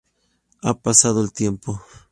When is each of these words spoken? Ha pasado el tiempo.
Ha 0.63 0.73
pasado 0.81 1.21
el 1.21 1.31
tiempo. 1.31 1.79